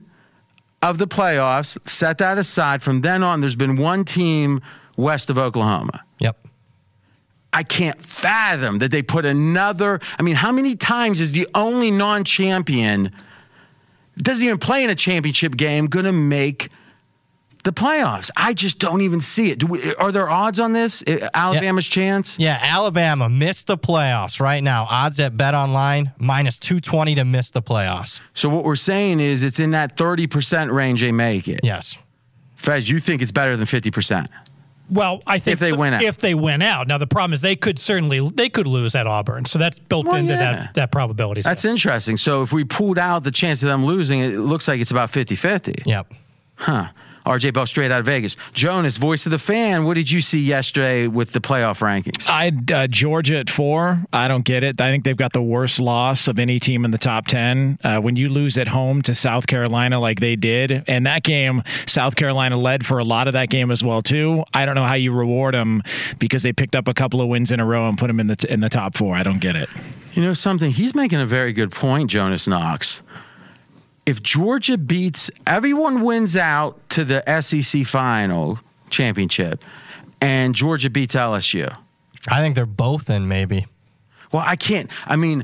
of 0.82 0.98
the 0.98 1.08
playoffs, 1.08 1.78
set 1.88 2.18
that 2.18 2.38
aside. 2.38 2.82
From 2.84 3.02
then 3.02 3.24
on, 3.24 3.40
there's 3.40 3.56
been 3.56 3.78
one 3.78 4.04
team 4.04 4.60
west 4.96 5.30
of 5.30 5.38
Oklahoma. 5.38 6.04
Yep. 6.20 6.48
I 7.52 7.64
can't 7.64 8.02
fathom 8.02 8.80
that 8.80 8.90
they 8.90 9.04
put 9.04 9.26
another. 9.26 10.00
I 10.18 10.24
mean, 10.24 10.36
how 10.36 10.52
many 10.52 10.76
times 10.76 11.22
is 11.22 11.34
the 11.34 11.48
only 11.54 11.92
non-champion 11.92 13.12
doesn't 14.18 14.46
even 14.46 14.58
play 14.58 14.84
in 14.84 14.90
a 14.90 14.96
championship 14.96 15.56
game 15.56 15.86
going 15.86 16.06
to 16.06 16.12
make 16.12 16.70
the 17.64 17.72
playoffs? 17.72 18.32
I 18.36 18.54
just 18.54 18.80
don't 18.80 19.02
even 19.02 19.22
see 19.22 19.52
it. 19.52 19.60
Do 19.60 19.68
we, 19.68 19.94
are 19.96 20.12
there 20.12 20.30
odds 20.30 20.60
on 20.60 20.74
this? 20.74 21.04
Alabama's 21.36 21.86
chance? 21.86 22.40
Yeah, 22.40 22.60
Alabama 22.60 23.30
missed 23.30 23.68
the 23.68 23.78
playoffs 23.78 24.40
right 24.40 24.64
now. 24.64 24.88
Odds 24.90 25.20
at 25.20 25.38
Bet 25.38 25.54
Online 25.54 26.12
minus 26.18 26.58
220 26.58 27.16
to 27.16 27.24
miss 27.24 27.52
the 27.52 27.62
playoffs. 27.62 28.20
So 28.34 28.50
what 28.50 28.64
we're 28.64 28.76
saying 28.76 29.20
is 29.20 29.44
it's 29.44 29.60
in 29.60 29.72
that 29.72 29.96
30% 29.96 30.72
range 30.72 31.02
they 31.02 31.12
make 31.12 31.48
it. 31.48 31.60
Yes. 31.62 32.00
Fez, 32.56 32.90
you 32.90 33.00
think 33.00 33.22
it's 33.22 33.32
better 33.32 33.56
than 33.56 33.68
50%. 33.68 34.28
Well, 34.94 35.22
I 35.26 35.40
think 35.40 35.54
If 35.54 35.60
they 35.60 35.72
so- 35.72 35.78
win 35.78 35.94
out. 35.94 36.04
If 36.04 36.20
they 36.20 36.34
win 36.36 36.62
out, 36.62 36.88
now 36.88 36.98
the 36.98 37.08
problem 37.08 37.34
is 37.34 37.42
they 37.42 37.56
could 37.56 37.80
certainly 37.80 38.20
they 38.34 38.48
could 38.50 38.68
lose 38.68 38.94
at 38.96 39.08
Auburn, 39.08 39.46
so 39.46 39.58
that's 39.60 39.80
built 39.80 40.06
Well, 40.06 40.16
into 40.16 40.34
yeah. 40.34 40.40
that 40.40 40.74
that 40.76 40.92
probability. 40.92 41.42
set. 41.42 41.50
That's 41.50 41.66
interesting. 41.66 42.18
So 42.18 42.44
if 42.44 42.54
we 42.54 42.64
pulled 42.64 43.00
out 43.00 43.24
the 43.24 43.32
chance 43.32 43.64
of 43.64 43.68
them 43.68 43.86
losing, 43.86 44.20
it 44.20 44.38
looks 44.38 44.68
like 44.68 44.80
it's 44.80 44.92
about 44.92 45.12
50-50. 45.12 45.84
Yep. 45.86 46.14
Huh. 46.56 46.88
RJ 47.26 47.54
Bell 47.54 47.66
straight 47.66 47.92
out 47.92 48.00
of 48.00 48.06
Vegas. 48.06 48.36
Jonas, 48.54 48.98
voice 48.98 49.26
of 49.26 49.32
the 49.32 49.40
fan, 49.40 49.84
what 49.86 49.96
did 49.96 50.12
you 50.12 50.22
see 50.22 50.40
yesterday 50.40 51.08
with 51.08 51.32
the 51.32 51.40
playoff 51.40 51.80
rankings? 51.80 52.28
I 52.30 52.52
uh, 52.74 52.88
Georgia 52.88 53.40
at 53.40 53.50
four. 53.50 54.04
I 54.12 54.28
don't 54.28 54.44
get 54.44 54.64
it. 54.64 54.80
I 54.82 54.90
think 54.90 55.04
they've 55.04 55.16
got 55.18 55.34
the 55.34 55.42
worst 55.42 55.80
loss 55.80 56.28
of 56.28 56.40
any 56.40 56.60
team 56.60 56.86
in 56.86 56.92
the 56.92 56.98
top 56.98 57.28
ten. 57.28 57.78
Uh, 57.84 58.00
when 58.00 58.16
you 58.16 58.30
lose 58.30 58.58
at 58.58 58.68
home 58.68 59.02
to 59.04 59.16
South 59.16 59.48
Carolina 59.48 60.00
like 60.00 60.20
they 60.20 60.36
did, 60.36 60.84
and 60.88 61.06
that 61.06 61.24
game, 61.24 61.64
South 61.86 62.16
Carolina 62.16 62.58
led 62.58 62.86
for 62.86 63.00
a 63.00 63.04
lot 63.04 63.28
of 63.28 63.34
that 63.34 63.50
game 63.50 63.72
as 63.72 63.84
well 63.84 64.02
too. 64.02 64.44
I 64.54 64.66
don't 64.66 64.76
know 64.76 64.86
how 64.86 64.96
you 64.96 65.12
reward 65.14 65.54
them 65.54 65.84
because 66.20 66.44
they 66.44 66.54
picked 66.54 66.76
up 66.76 66.88
a 66.88 66.94
couple 66.94 67.22
of 67.22 67.28
wins 67.28 67.52
in 67.52 67.60
a 67.60 67.66
row 67.66 67.88
and 67.88 67.98
put 67.98 68.08
them 68.08 68.20
in 68.20 68.28
the 68.28 68.36
t- 68.36 68.50
in 68.50 68.60
the 68.60 68.70
top 68.70 68.98
four. 68.98 69.16
I 69.16 69.24
don't 69.24 69.40
get 69.40 69.56
it. 69.56 69.70
You 70.14 70.22
know 70.22 70.34
something? 70.34 70.72
He's 70.72 70.94
making 70.94 71.22
a 71.22 71.26
very 71.26 71.54
good 71.54 71.72
point, 71.72 72.10
Jonas 72.10 72.48
Knox. 72.48 73.02
If 74.06 74.22
Georgia 74.22 74.78
beats 74.78 75.30
everyone 75.48 76.02
wins 76.02 76.36
out 76.36 76.78
to 76.92 77.06
the 77.06 77.24
SEC 77.42 77.86
final 77.86 78.60
championship 78.90 79.64
and 80.22 80.54
Georgia 80.56 80.90
beats 80.90 81.16
LSU. 81.16 81.74
I 82.30 82.40
think 82.40 82.56
they're 82.56 82.66
both 82.66 83.10
in, 83.10 83.28
maybe. 83.28 83.66
Well, 84.32 84.44
I 84.46 84.56
can't. 84.56 84.90
I 85.06 85.16
mean, 85.16 85.44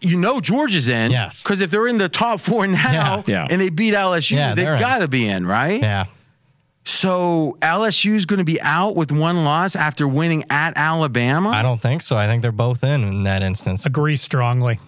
you 0.00 0.16
know 0.16 0.40
Georgia's 0.40 0.88
in. 0.88 1.10
Yes. 1.10 1.42
Because 1.42 1.60
if 1.60 1.70
they're 1.70 1.86
in 1.86 1.98
the 1.98 2.08
top 2.08 2.40
four 2.40 2.66
now 2.66 2.92
Yeah. 2.92 3.22
Yeah. 3.26 3.46
and 3.50 3.60
they 3.60 3.68
beat 3.70 3.94
LSU, 3.94 4.32
Yeah, 4.36 4.54
they've 4.54 4.64
got 4.78 4.98
to 4.98 5.08
be 5.08 5.26
in, 5.28 5.46
right? 5.46 5.80
Yeah. 5.80 6.06
So 6.84 7.56
LSU's 7.60 8.26
going 8.26 8.38
to 8.38 8.44
be 8.44 8.60
out 8.60 8.96
with 8.96 9.12
one 9.12 9.44
loss 9.44 9.76
after 9.76 10.08
winning 10.08 10.44
at 10.50 10.76
Alabama. 10.76 11.50
I 11.50 11.62
don't 11.62 11.80
think 11.80 12.02
so. 12.02 12.16
I 12.16 12.26
think 12.26 12.42
they're 12.42 12.50
both 12.50 12.82
in 12.82 13.04
in 13.04 13.22
that 13.24 13.42
instance. 13.42 13.86
Agree 13.86 14.16
strongly. 14.16 14.80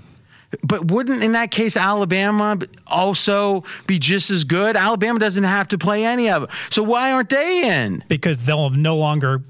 But 0.62 0.90
wouldn't, 0.90 1.22
in 1.22 1.32
that 1.32 1.50
case, 1.50 1.76
Alabama 1.76 2.58
also 2.86 3.64
be 3.86 3.98
just 3.98 4.30
as 4.30 4.44
good? 4.44 4.76
Alabama 4.76 5.18
doesn't 5.18 5.44
have 5.44 5.68
to 5.68 5.78
play 5.78 6.04
any 6.04 6.28
of 6.30 6.44
it. 6.44 6.50
So 6.70 6.82
why 6.82 7.12
aren't 7.12 7.30
they 7.30 7.84
in? 7.84 8.04
because 8.08 8.44
they'll 8.44 8.68
have 8.68 8.78
no 8.78 8.96
longer 8.96 9.42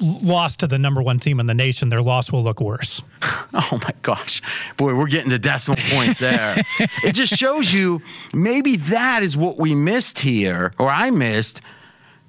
lost 0.00 0.60
to 0.60 0.66
the 0.66 0.78
number 0.78 1.00
one 1.02 1.18
team 1.18 1.40
in 1.40 1.46
the 1.46 1.54
nation. 1.54 1.88
Their 1.88 2.02
loss 2.02 2.30
will 2.30 2.42
look 2.42 2.60
worse. 2.60 3.02
Oh 3.58 3.80
my 3.82 3.92
gosh. 4.02 4.42
Boy, 4.76 4.94
we're 4.94 5.06
getting 5.06 5.30
to 5.30 5.38
decimal 5.38 5.80
points 5.90 6.20
there. 6.20 6.56
it 7.02 7.12
just 7.12 7.34
shows 7.34 7.72
you 7.72 8.02
maybe 8.34 8.76
that 8.76 9.22
is 9.22 9.34
what 9.34 9.56
we 9.56 9.74
missed 9.74 10.18
here, 10.18 10.72
or 10.78 10.90
I 10.90 11.10
missed. 11.10 11.62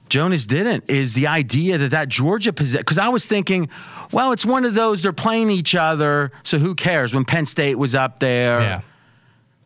Jonas 0.09 0.45
didn't, 0.45 0.89
is 0.89 1.13
the 1.13 1.27
idea 1.27 1.77
that 1.77 1.91
that 1.91 2.09
Georgia 2.09 2.53
possession. 2.53 2.81
Because 2.81 2.97
I 2.97 3.09
was 3.09 3.25
thinking, 3.25 3.69
well, 4.11 4.31
it's 4.31 4.45
one 4.45 4.65
of 4.65 4.73
those, 4.73 5.01
they're 5.01 5.13
playing 5.13 5.49
each 5.49 5.75
other, 5.75 6.31
so 6.43 6.57
who 6.59 6.75
cares 6.75 7.13
when 7.13 7.25
Penn 7.25 7.45
State 7.45 7.75
was 7.75 7.95
up 7.95 8.19
there? 8.19 8.59
Yeah. 8.59 8.81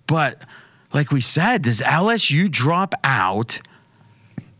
But 0.08 0.44
like 0.94 1.12
we 1.12 1.22
said, 1.22 1.64
does 1.64 1.80
LSU 1.82 2.50
drop 2.50 2.94
out 3.04 3.60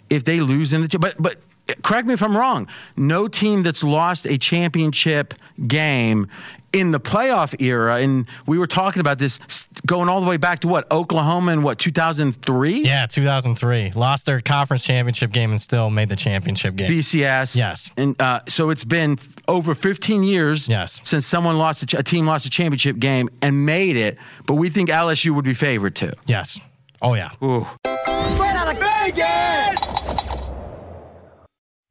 if 0.10 0.24
they 0.24 0.40
lose 0.40 0.74
in 0.74 0.82
the 0.82 1.00
but 1.00 1.16
but 1.20 1.40
correct 1.84 2.08
me 2.08 2.14
if 2.14 2.22
I'm 2.22 2.36
wrong. 2.36 2.68
No 2.98 3.28
team 3.28 3.64
that's 3.64 3.84
lost 3.84 4.26
a 4.26 4.38
championship 4.38 5.34
game 5.68 6.28
in 6.74 6.92
the 6.92 7.00
playoff 7.00 7.60
era, 7.62 7.98
and 7.98 8.26
we 8.48 8.58
were 8.58 8.68
talking 8.68 9.00
about 9.00 9.18
this 9.18 9.40
going 9.86 10.08
all 10.10 10.22
the 10.22 10.28
way 10.28 10.38
back 10.38 10.60
to 10.60 10.68
what 10.68 10.90
Oklahoma 10.92 11.52
in 11.52 11.64
what 11.64 11.80
2003 11.80 12.82
Yeah, 12.82 13.06
2003. 13.08 13.92
Lost 13.92 14.26
their 14.26 14.42
conference 14.42 14.84
championship 14.84 15.32
game 15.32 15.52
and 15.52 15.60
still 15.62 15.90
made 15.90 16.10
the 16.10 16.16
championship 16.16 16.76
game. 16.76 16.90
BCS. 16.90 17.56
Yes. 17.58 17.92
and 17.98 18.20
uh, 18.22 18.42
so 18.48 18.70
it's 18.70 18.86
been 18.86 19.18
over 19.48 19.76
15 19.76 20.24
years. 20.24 20.68
Yes. 20.68 21.00
since 21.04 21.26
someone 21.26 21.58
lost 21.58 21.84
a, 21.84 21.86
ch- 21.86 21.94
a 21.96 22.04
team 22.04 22.26
lost 22.26 22.46
a 22.46 22.50
championship 22.50 23.00
game 23.00 23.30
and 23.42 23.66
made 23.66 23.96
it, 23.98 24.18
but 24.46 24.56
we 24.56 24.70
think 24.70 24.90
LSU 24.90 25.32
would 25.36 25.46
be 25.46 25.54
favored 25.54 25.96
too. 25.96 26.12
yes. 26.28 26.60
Oh, 27.04 27.16
yeah. 27.16 27.32
Ooh. 27.44 27.66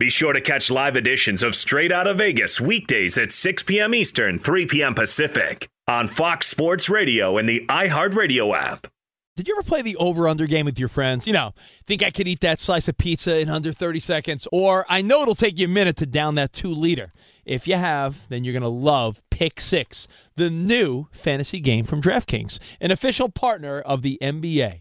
Be 0.01 0.09
sure 0.09 0.33
to 0.33 0.41
catch 0.41 0.71
live 0.71 0.97
editions 0.97 1.43
of 1.43 1.55
Straight 1.55 1.93
Out 1.93 2.07
of 2.07 2.17
Vegas 2.17 2.59
weekdays 2.59 3.19
at 3.19 3.31
6 3.31 3.65
p.m. 3.65 3.95
Eastern, 3.95 4.39
3 4.39 4.65
p.m. 4.65 4.95
Pacific 4.95 5.69
on 5.87 6.09
Fox 6.09 6.47
Sports 6.47 6.89
Radio 6.89 7.37
and 7.37 7.47
the 7.47 7.67
iHeartRadio 7.67 8.57
app. 8.57 8.87
Did 9.37 9.47
you 9.47 9.55
ever 9.59 9.63
play 9.63 9.83
the 9.83 9.97
over 9.97 10.27
under 10.27 10.47
game 10.47 10.65
with 10.65 10.79
your 10.79 10.89
friends? 10.89 11.27
You 11.27 11.35
know, 11.35 11.53
think 11.85 12.03
I 12.03 12.11
could 12.11 12.27
eat 12.27 12.41
that 12.41 12.61
slice 12.61 12.89
of 12.89 12.97
pizza 12.97 13.39
in 13.39 13.51
under 13.51 13.75
30 13.75 14.01
seconds? 14.01 14.49
Or 14.51 14.87
I 14.89 15.03
know 15.03 15.21
it'll 15.21 15.35
take 15.35 15.59
you 15.59 15.67
a 15.67 15.69
minute 15.69 15.99
to 15.99 16.07
down 16.07 16.35
that 16.37 16.55
two 16.55 16.73
liter. 16.73 17.13
If 17.45 17.69
you 17.69 17.77
have, 17.77 18.27
then 18.31 18.43
you're 18.43 18.55
going 18.55 18.63
to 18.63 18.69
love 18.69 19.21
Pick 19.31 19.61
Six, 19.61 20.09
the 20.35 20.49
new 20.49 21.09
fantasy 21.13 21.61
game 21.61 21.85
from 21.85 22.01
DraftKings, 22.01 22.59
an 22.81 22.91
official 22.91 23.29
partner 23.29 23.79
of 23.81 24.01
the 24.01 24.19
NBA. 24.23 24.81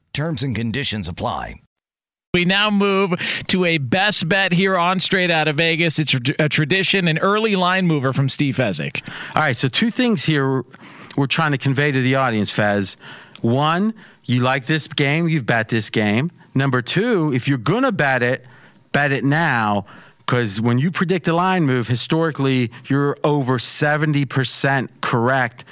Terms 0.13 0.43
and 0.43 0.55
conditions 0.55 1.07
apply. 1.07 1.61
We 2.33 2.45
now 2.45 2.69
move 2.69 3.13
to 3.47 3.65
a 3.65 3.77
best 3.77 4.27
bet 4.29 4.53
here 4.53 4.75
on 4.75 4.99
Straight 4.99 5.31
Out 5.31 5.49
of 5.49 5.57
Vegas. 5.57 5.99
It's 5.99 6.13
a 6.13 6.47
tradition, 6.47 7.07
an 7.09 7.17
early 7.17 7.57
line 7.57 7.87
mover 7.87 8.13
from 8.13 8.29
Steve 8.29 8.55
Fezzik. 8.55 9.05
All 9.35 9.41
right, 9.41 9.55
so 9.55 9.67
two 9.67 9.91
things 9.91 10.23
here 10.23 10.63
we're 11.17 11.27
trying 11.27 11.51
to 11.51 11.57
convey 11.57 11.91
to 11.91 12.01
the 12.01 12.15
audience, 12.15 12.49
Fez. 12.49 12.95
One, 13.41 13.93
you 14.23 14.39
like 14.41 14.65
this 14.65 14.87
game, 14.87 15.27
you've 15.27 15.45
bet 15.45 15.67
this 15.67 15.89
game. 15.89 16.31
Number 16.53 16.81
two, 16.81 17.33
if 17.33 17.47
you're 17.49 17.57
going 17.57 17.83
to 17.83 17.91
bet 17.91 18.23
it, 18.23 18.45
bet 18.93 19.11
it 19.11 19.25
now 19.25 19.85
because 20.19 20.61
when 20.61 20.77
you 20.77 20.91
predict 20.91 21.27
a 21.27 21.33
line 21.33 21.65
move, 21.65 21.89
historically, 21.89 22.71
you're 22.87 23.17
over 23.23 23.57
70% 23.57 24.87
correct 25.01 25.65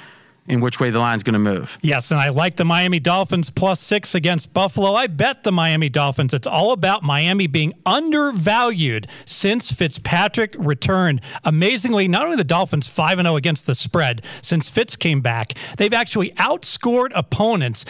in 0.50 0.60
which 0.60 0.80
way 0.80 0.90
the 0.90 0.98
line's 0.98 1.22
going 1.22 1.34
to 1.34 1.38
move. 1.38 1.78
Yes, 1.80 2.10
and 2.10 2.18
I 2.18 2.30
like 2.30 2.56
the 2.56 2.64
Miami 2.64 2.98
Dolphins 2.98 3.50
plus 3.50 3.80
six 3.80 4.14
against 4.14 4.52
Buffalo. 4.52 4.94
I 4.94 5.06
bet 5.06 5.44
the 5.44 5.52
Miami 5.52 5.88
Dolphins. 5.88 6.34
It's 6.34 6.46
all 6.46 6.72
about 6.72 7.04
Miami 7.04 7.46
being 7.46 7.72
undervalued 7.86 9.06
since 9.24 9.70
Fitzpatrick 9.70 10.56
returned. 10.58 11.20
Amazingly, 11.44 12.08
not 12.08 12.22
only 12.22 12.36
the 12.36 12.44
Dolphins 12.44 12.88
5 12.88 13.18
0 13.18 13.36
against 13.36 13.66
the 13.66 13.76
spread 13.76 14.22
since 14.42 14.68
Fitz 14.68 14.96
came 14.96 15.20
back, 15.20 15.54
they've 15.78 15.92
actually 15.92 16.30
outscored 16.32 17.12
opponents 17.14 17.84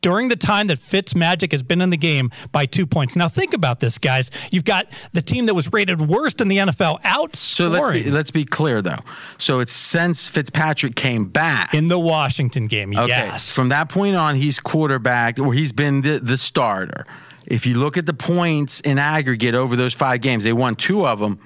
during 0.00 0.28
the 0.28 0.36
time 0.36 0.68
that 0.68 0.78
Fitz 0.78 1.14
Magic 1.14 1.52
has 1.52 1.62
been 1.62 1.80
in 1.80 1.90
the 1.90 1.96
game 1.96 2.30
by 2.52 2.66
two 2.66 2.86
points. 2.86 3.16
Now 3.16 3.28
think 3.28 3.52
about 3.54 3.80
this, 3.80 3.98
guys. 3.98 4.30
You've 4.50 4.64
got 4.64 4.86
the 5.12 5.22
team 5.22 5.46
that 5.46 5.54
was 5.54 5.72
rated 5.72 6.00
worst 6.00 6.40
in 6.40 6.48
the 6.48 6.58
NFL 6.58 7.02
outscoring. 7.02 7.36
So 7.36 7.68
let's 7.68 7.88
be, 7.88 8.10
let's 8.10 8.30
be 8.30 8.44
clear 8.44 8.82
though. 8.82 9.00
So 9.38 9.60
it's 9.60 9.72
since 9.72 10.28
Fitzpatrick 10.28 10.96
came 10.96 11.26
back 11.26 11.74
in 11.74 11.88
the 11.88 11.98
Washington 11.98 12.66
game. 12.66 12.96
Okay. 12.96 13.08
Yes. 13.08 13.54
From 13.54 13.68
that 13.70 13.88
point 13.88 14.16
on, 14.16 14.36
he's 14.36 14.58
quarterback 14.60 15.38
or 15.38 15.52
he's 15.52 15.72
been 15.72 16.02
the, 16.02 16.18
the 16.18 16.38
starter. 16.38 17.06
If 17.46 17.66
you 17.66 17.74
look 17.78 17.96
at 17.96 18.06
the 18.06 18.14
points 18.14 18.80
in 18.80 18.98
aggregate 18.98 19.54
over 19.54 19.74
those 19.74 19.92
five 19.92 20.20
games, 20.20 20.44
they 20.44 20.52
won 20.52 20.76
two 20.76 21.06
of 21.06 21.18
them. 21.18 21.40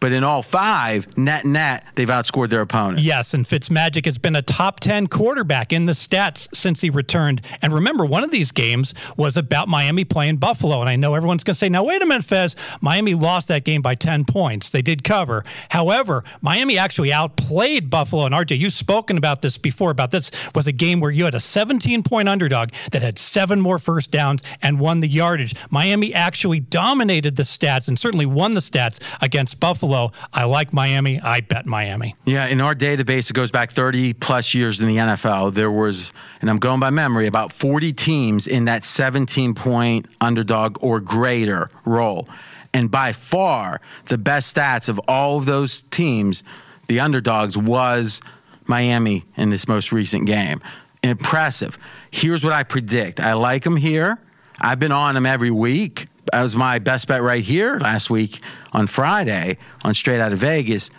But 0.00 0.12
in 0.12 0.24
all 0.24 0.42
five, 0.42 1.16
net 1.16 1.44
net, 1.44 1.86
they've 1.94 2.08
outscored 2.08 2.50
their 2.50 2.60
opponent. 2.60 3.00
Yes, 3.00 3.32
and 3.34 3.44
Fitzmagic 3.44 4.04
has 4.04 4.18
been 4.18 4.36
a 4.36 4.42
top 4.42 4.80
10 4.80 5.06
quarterback 5.06 5.72
in 5.72 5.86
the 5.86 5.92
stats 5.92 6.48
since 6.54 6.80
he 6.80 6.90
returned. 6.90 7.40
And 7.62 7.72
remember, 7.72 8.04
one 8.04 8.22
of 8.22 8.30
these 8.30 8.52
games 8.52 8.92
was 9.16 9.36
about 9.36 9.68
Miami 9.68 10.04
playing 10.04 10.36
Buffalo. 10.36 10.80
And 10.80 10.88
I 10.88 10.96
know 10.96 11.14
everyone's 11.14 11.44
going 11.44 11.54
to 11.54 11.58
say, 11.58 11.68
now, 11.68 11.84
wait 11.84 12.02
a 12.02 12.06
minute, 12.06 12.24
Fez. 12.24 12.56
Miami 12.80 13.14
lost 13.14 13.48
that 13.48 13.64
game 13.64 13.80
by 13.80 13.94
10 13.94 14.24
points. 14.26 14.70
They 14.70 14.82
did 14.82 15.02
cover. 15.02 15.44
However, 15.70 16.24
Miami 16.42 16.76
actually 16.76 17.12
outplayed 17.12 17.88
Buffalo. 17.88 18.26
And 18.26 18.34
RJ, 18.34 18.58
you've 18.58 18.72
spoken 18.74 19.16
about 19.16 19.40
this 19.40 19.56
before, 19.56 19.90
about 19.90 20.10
this 20.10 20.30
was 20.54 20.66
a 20.66 20.72
game 20.72 21.00
where 21.00 21.10
you 21.10 21.24
had 21.24 21.34
a 21.34 21.40
17 21.40 22.02
point 22.02 22.28
underdog 22.28 22.70
that 22.92 23.02
had 23.02 23.18
seven 23.18 23.60
more 23.60 23.78
first 23.78 24.10
downs 24.10 24.42
and 24.60 24.78
won 24.78 25.00
the 25.00 25.08
yardage. 25.08 25.54
Miami 25.70 26.12
actually 26.12 26.60
dominated 26.60 27.36
the 27.36 27.44
stats 27.44 27.88
and 27.88 27.98
certainly 27.98 28.26
won 28.26 28.54
the 28.54 28.60
stats 28.60 29.00
against 29.22 29.58
Buffalo. 29.58 29.85
I 30.32 30.44
like 30.44 30.72
Miami. 30.72 31.20
I 31.20 31.40
bet 31.40 31.66
Miami. 31.66 32.14
Yeah, 32.24 32.46
in 32.46 32.60
our 32.60 32.74
database, 32.74 33.30
it 33.30 33.34
goes 33.34 33.50
back 33.50 33.72
30 33.72 34.14
plus 34.14 34.54
years 34.54 34.80
in 34.80 34.88
the 34.88 34.96
NFL. 34.96 35.54
There 35.54 35.70
was, 35.70 36.12
and 36.40 36.50
I'm 36.50 36.58
going 36.58 36.80
by 36.80 36.90
memory, 36.90 37.26
about 37.26 37.52
40 37.52 37.92
teams 37.92 38.46
in 38.46 38.66
that 38.66 38.84
17 38.84 39.54
point 39.54 40.06
underdog 40.20 40.82
or 40.82 41.00
greater 41.00 41.70
role. 41.84 42.28
And 42.72 42.90
by 42.90 43.12
far, 43.12 43.80
the 44.06 44.18
best 44.18 44.54
stats 44.54 44.88
of 44.88 45.00
all 45.08 45.38
of 45.38 45.46
those 45.46 45.82
teams, 45.82 46.44
the 46.88 47.00
underdogs, 47.00 47.56
was 47.56 48.20
Miami 48.66 49.24
in 49.36 49.50
this 49.50 49.66
most 49.66 49.92
recent 49.92 50.26
game. 50.26 50.60
Impressive. 51.02 51.78
Here's 52.10 52.44
what 52.44 52.52
I 52.52 52.64
predict 52.64 53.20
I 53.20 53.34
like 53.34 53.64
them 53.64 53.76
here. 53.76 54.18
I've 54.60 54.78
been 54.78 54.92
on 54.92 55.14
them 55.14 55.26
every 55.26 55.50
week. 55.50 56.06
That 56.32 56.42
was 56.42 56.56
my 56.56 56.78
best 56.78 57.08
bet 57.08 57.22
right 57.22 57.42
here 57.42 57.78
last 57.78 58.10
week 58.10 58.42
on 58.72 58.86
Friday 58.86 59.58
on 59.84 59.94
Straight 59.94 60.20
Out 60.20 60.32
of 60.32 60.38
Vegas. 60.38 60.90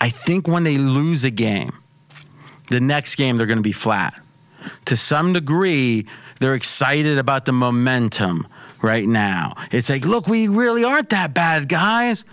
I 0.00 0.10
think 0.10 0.48
when 0.48 0.64
they 0.64 0.78
lose 0.78 1.24
a 1.24 1.30
game, 1.30 1.72
the 2.68 2.80
next 2.80 3.14
game 3.14 3.36
they're 3.36 3.46
going 3.46 3.58
to 3.58 3.62
be 3.62 3.72
flat. 3.72 4.20
to 4.86 4.96
some 4.96 5.32
degree, 5.32 6.06
they're 6.40 6.54
excited 6.54 7.18
about 7.18 7.44
the 7.44 7.52
momentum 7.52 8.46
right 8.82 9.06
now. 9.06 9.54
It's 9.70 9.88
like, 9.88 10.04
look, 10.04 10.26
we 10.26 10.48
really 10.48 10.84
aren't 10.84 11.10
that 11.10 11.34
bad, 11.34 11.68
guys. 11.68 12.24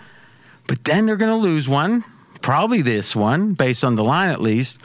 But 0.66 0.84
then 0.84 1.06
they're 1.06 1.16
going 1.16 1.30
to 1.30 1.36
lose 1.36 1.68
one, 1.68 2.04
probably 2.40 2.82
this 2.82 3.16
one, 3.16 3.52
based 3.52 3.84
on 3.84 3.94
the 3.94 4.04
line 4.04 4.30
at 4.30 4.40
least. 4.40 4.80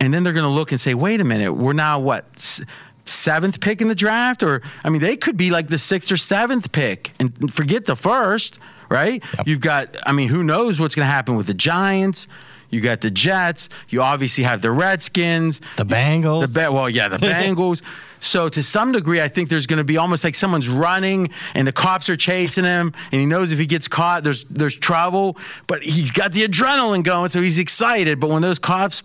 And 0.00 0.12
then 0.12 0.24
they're 0.24 0.32
going 0.32 0.44
to 0.44 0.50
look 0.50 0.72
and 0.72 0.80
say, 0.80 0.94
wait 0.94 1.20
a 1.20 1.24
minute, 1.24 1.52
we're 1.54 1.72
now 1.72 1.98
what? 2.00 2.60
Seventh 3.04 3.60
pick 3.60 3.80
in 3.80 3.88
the 3.88 3.94
draft? 3.94 4.42
Or, 4.42 4.62
I 4.82 4.88
mean, 4.90 5.00
they 5.00 5.16
could 5.16 5.36
be 5.36 5.50
like 5.50 5.66
the 5.68 5.78
sixth 5.78 6.10
or 6.10 6.16
seventh 6.16 6.72
pick 6.72 7.10
and 7.20 7.52
forget 7.52 7.84
the 7.86 7.96
first, 7.96 8.58
right? 8.88 9.22
You've 9.46 9.60
got, 9.60 9.96
I 10.06 10.12
mean, 10.12 10.28
who 10.28 10.42
knows 10.42 10.80
what's 10.80 10.94
going 10.94 11.06
to 11.06 11.10
happen 11.12 11.36
with 11.36 11.46
the 11.46 11.54
Giants? 11.54 12.28
You 12.70 12.80
got 12.80 13.02
the 13.02 13.10
Jets. 13.10 13.68
You 13.88 14.02
obviously 14.02 14.42
have 14.44 14.60
the 14.62 14.70
Redskins. 14.70 15.60
The 15.76 15.84
Bengals. 15.86 16.52
The 16.52 16.60
Ba- 16.60 16.72
well, 16.72 16.90
yeah, 16.90 17.08
the 17.08 17.18
Bengals. 17.18 17.82
So 18.20 18.48
to 18.48 18.62
some 18.62 18.90
degree, 18.92 19.20
I 19.20 19.28
think 19.28 19.50
there's 19.50 19.66
going 19.66 19.76
to 19.78 19.84
be 19.84 19.98
almost 19.98 20.24
like 20.24 20.34
someone's 20.34 20.68
running 20.68 21.28
and 21.54 21.68
the 21.68 21.72
cops 21.72 22.08
are 22.08 22.16
chasing 22.16 22.64
him, 22.64 22.92
and 23.12 23.20
he 23.20 23.26
knows 23.26 23.52
if 23.52 23.58
he 23.58 23.66
gets 23.66 23.86
caught, 23.86 24.24
there's 24.24 24.44
there's 24.48 24.74
trouble. 24.74 25.36
But 25.66 25.82
he's 25.82 26.10
got 26.10 26.32
the 26.32 26.48
adrenaline 26.48 27.04
going, 27.04 27.28
so 27.28 27.42
he's 27.42 27.58
excited. 27.58 28.18
But 28.18 28.30
when 28.30 28.40
those 28.40 28.58
cops 28.58 29.02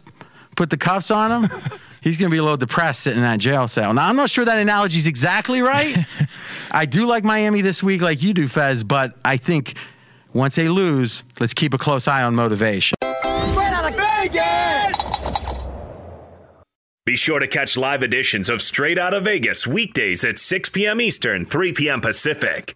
put 0.55 0.69
the 0.69 0.77
cuffs 0.77 1.11
on 1.11 1.43
him, 1.43 1.51
he's 2.01 2.17
going 2.17 2.29
to 2.29 2.33
be 2.33 2.37
a 2.37 2.43
little 2.43 2.57
depressed 2.57 3.01
sitting 3.01 3.19
in 3.19 3.23
that 3.23 3.39
jail 3.39 3.67
cell. 3.67 3.93
Now 3.93 4.07
I'm 4.07 4.15
not 4.15 4.29
sure 4.29 4.45
that 4.45 4.57
analogy's 4.57 5.07
exactly 5.07 5.61
right. 5.61 6.05
I 6.71 6.85
do 6.85 7.07
like 7.07 7.23
Miami 7.23 7.61
this 7.61 7.81
week, 7.81 8.01
like 8.01 8.21
you 8.21 8.33
do, 8.33 8.47
Fez. 8.47 8.83
But 8.83 9.15
I 9.25 9.37
think 9.37 9.75
once 10.33 10.55
they 10.55 10.69
lose, 10.69 11.23
let's 11.39 11.53
keep 11.53 11.73
a 11.73 11.77
close 11.77 12.07
eye 12.07 12.23
on 12.23 12.35
motivation. 12.35 12.95
Straight 13.01 13.73
out 13.73 13.89
of 13.89 13.95
Vegas! 13.95 15.67
Be 17.05 17.15
sure 17.15 17.39
to 17.39 17.47
catch 17.47 17.75
live 17.75 18.03
editions 18.03 18.49
of 18.49 18.61
Straight 18.61 18.99
Out 18.99 19.15
of 19.15 19.23
Vegas 19.23 19.65
weekdays 19.65 20.23
at 20.23 20.37
6 20.37 20.69
p.m. 20.69 21.01
Eastern, 21.01 21.43
3 21.43 21.73
p.m. 21.73 22.01
Pacific. 22.01 22.75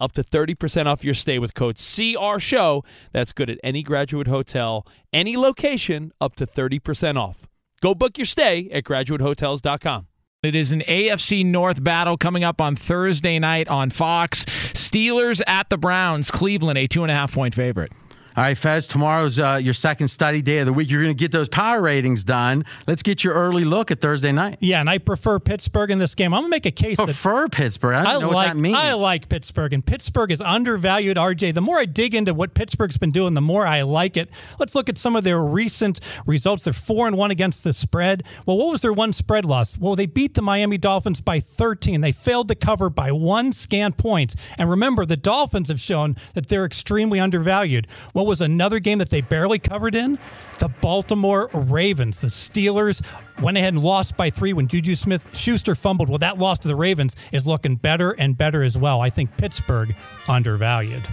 up 0.00 0.12
to 0.12 0.22
30% 0.24 0.86
off 0.86 1.04
your 1.04 1.14
stay 1.14 1.38
with 1.38 1.54
code 1.54 1.76
CR 1.76 2.38
Show. 2.38 2.84
That's 3.12 3.32
good 3.32 3.50
at 3.50 3.58
any 3.62 3.82
graduate 3.82 4.26
hotel, 4.26 4.86
any 5.12 5.36
location, 5.36 6.12
up 6.20 6.36
to 6.36 6.46
30% 6.46 7.16
off. 7.16 7.46
Go 7.80 7.94
book 7.94 8.18
your 8.18 8.26
stay 8.26 8.68
at 8.72 8.84
graduatehotels.com. 8.84 10.06
It 10.42 10.54
is 10.54 10.70
an 10.70 10.82
AFC 10.82 11.44
North 11.44 11.82
battle 11.82 12.16
coming 12.16 12.44
up 12.44 12.60
on 12.60 12.76
Thursday 12.76 13.38
night 13.38 13.68
on 13.68 13.90
Fox. 13.90 14.44
Steelers 14.74 15.40
at 15.46 15.68
the 15.70 15.76
Browns. 15.76 16.30
Cleveland, 16.30 16.78
a 16.78 16.86
two 16.86 17.02
and 17.02 17.10
a 17.10 17.14
half 17.14 17.32
point 17.32 17.54
favorite. 17.54 17.92
All 18.36 18.42
right, 18.42 18.58
Fez, 18.58 18.86
tomorrow's 18.86 19.38
uh, 19.38 19.58
your 19.62 19.72
second 19.72 20.08
study 20.08 20.42
day 20.42 20.58
of 20.58 20.66
the 20.66 20.72
week. 20.74 20.90
You're 20.90 21.02
going 21.02 21.16
to 21.16 21.18
get 21.18 21.32
those 21.32 21.48
power 21.48 21.80
ratings 21.80 22.22
done. 22.22 22.66
Let's 22.86 23.02
get 23.02 23.24
your 23.24 23.32
early 23.32 23.64
look 23.64 23.90
at 23.90 24.02
Thursday 24.02 24.30
night. 24.30 24.58
Yeah, 24.60 24.80
and 24.80 24.90
I 24.90 24.98
prefer 24.98 25.38
Pittsburgh 25.38 25.90
in 25.90 25.98
this 25.98 26.14
game. 26.14 26.34
I'm 26.34 26.42
going 26.42 26.50
to 26.50 26.54
make 26.54 26.66
a 26.66 26.70
case. 26.70 26.98
Prefer 26.98 27.48
Pittsburgh. 27.48 27.94
I 27.94 28.02
don't 28.02 28.20
know 28.20 28.26
like, 28.28 28.34
what 28.34 28.46
that 28.48 28.56
means. 28.58 28.76
I 28.76 28.92
like 28.92 29.30
Pittsburgh, 29.30 29.72
and 29.72 29.82
Pittsburgh 29.82 30.30
is 30.30 30.42
undervalued, 30.42 31.16
RJ. 31.16 31.54
The 31.54 31.62
more 31.62 31.78
I 31.78 31.86
dig 31.86 32.14
into 32.14 32.34
what 32.34 32.52
Pittsburgh's 32.52 32.98
been 32.98 33.10
doing, 33.10 33.32
the 33.32 33.40
more 33.40 33.66
I 33.66 33.80
like 33.80 34.18
it. 34.18 34.28
Let's 34.58 34.74
look 34.74 34.90
at 34.90 34.98
some 34.98 35.16
of 35.16 35.24
their 35.24 35.42
recent 35.42 36.00
results. 36.26 36.64
They're 36.64 36.74
4 36.74 37.06
and 37.06 37.16
1 37.16 37.30
against 37.30 37.64
the 37.64 37.72
spread. 37.72 38.22
Well, 38.44 38.58
what 38.58 38.70
was 38.70 38.82
their 38.82 38.92
one 38.92 39.14
spread 39.14 39.46
loss? 39.46 39.78
Well, 39.78 39.96
they 39.96 40.04
beat 40.04 40.34
the 40.34 40.42
Miami 40.42 40.76
Dolphins 40.76 41.22
by 41.22 41.40
13. 41.40 42.02
They 42.02 42.12
failed 42.12 42.48
to 42.48 42.54
cover 42.54 42.90
by 42.90 43.12
one 43.12 43.54
scant 43.54 43.96
point. 43.96 44.34
And 44.58 44.68
remember, 44.68 45.06
the 45.06 45.16
Dolphins 45.16 45.70
have 45.70 45.80
shown 45.80 46.16
that 46.34 46.48
they're 46.48 46.66
extremely 46.66 47.18
undervalued. 47.18 47.86
What 48.12 48.25
was 48.26 48.40
another 48.40 48.78
game 48.78 48.98
that 48.98 49.10
they 49.10 49.20
barely 49.20 49.58
covered 49.58 49.94
in? 49.94 50.18
The 50.58 50.68
Baltimore 50.68 51.48
Ravens. 51.52 52.18
The 52.18 52.28
Steelers 52.28 53.02
went 53.42 53.56
ahead 53.56 53.74
and 53.74 53.82
lost 53.82 54.16
by 54.16 54.30
three 54.30 54.52
when 54.52 54.68
Juju 54.68 54.94
Smith 54.94 55.36
Schuster 55.36 55.74
fumbled. 55.74 56.08
Well, 56.08 56.18
that 56.18 56.38
loss 56.38 56.58
to 56.60 56.68
the 56.68 56.76
Ravens 56.76 57.14
is 57.32 57.46
looking 57.46 57.76
better 57.76 58.12
and 58.12 58.36
better 58.36 58.62
as 58.62 58.76
well. 58.76 59.00
I 59.00 59.10
think 59.10 59.36
Pittsburgh 59.36 59.94
undervalued. 60.28 61.06